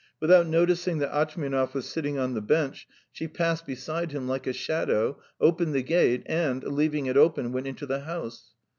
Without 0.19 0.47
noticing 0.47 0.97
that 0.97 1.11
Atchmianov 1.13 1.75
was 1.75 1.87
sitting 1.87 2.17
on 2.17 2.33
the 2.33 2.41
bench, 2.41 2.87
she 3.11 3.27
passed 3.27 3.67
beside 3.67 4.13
him 4.13 4.27
like 4.27 4.47
a 4.47 4.51
shadow, 4.51 5.19
opened 5.39 5.75
the 5.75 5.83
gate, 5.83 6.23
and 6.25 6.63
leaving 6.63 7.05
it 7.05 7.17
open, 7.17 7.51
went 7.51 7.67
into 7.67 7.85
the 7.85 7.99
house. 7.99 8.55